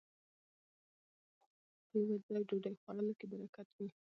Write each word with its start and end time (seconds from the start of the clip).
په 1.87 1.95
يوه 2.01 2.15
ځای 2.25 2.41
ډوډۍ 2.47 2.73
خوړلو 2.81 3.13
کې 3.19 3.25
برکت 3.31 3.67
وي 3.77 3.89